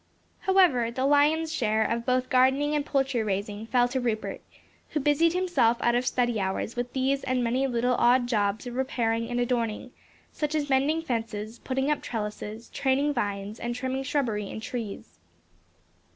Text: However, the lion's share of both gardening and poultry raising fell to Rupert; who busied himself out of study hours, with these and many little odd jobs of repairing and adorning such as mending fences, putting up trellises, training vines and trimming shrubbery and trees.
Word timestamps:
However, 0.39 0.89
the 0.89 1.05
lion's 1.05 1.53
share 1.53 1.83
of 1.85 2.07
both 2.07 2.31
gardening 2.31 2.73
and 2.73 2.83
poultry 2.83 3.21
raising 3.21 3.67
fell 3.67 3.87
to 3.89 3.99
Rupert; 4.01 4.41
who 4.89 4.99
busied 4.99 5.33
himself 5.33 5.77
out 5.79 5.93
of 5.93 6.07
study 6.07 6.39
hours, 6.39 6.75
with 6.75 6.93
these 6.93 7.23
and 7.23 7.43
many 7.43 7.67
little 7.67 7.93
odd 7.99 8.25
jobs 8.25 8.65
of 8.65 8.73
repairing 8.77 9.29
and 9.29 9.39
adorning 9.39 9.91
such 10.31 10.55
as 10.55 10.71
mending 10.71 11.03
fences, 11.03 11.59
putting 11.59 11.91
up 11.91 12.01
trellises, 12.01 12.69
training 12.69 13.13
vines 13.13 13.59
and 13.59 13.75
trimming 13.75 14.01
shrubbery 14.01 14.49
and 14.49 14.63
trees. 14.63 15.19